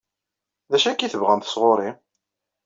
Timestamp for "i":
1.05-1.09